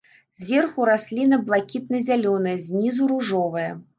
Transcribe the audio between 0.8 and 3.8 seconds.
расліна блакітна-зялёная, знізу ружовая.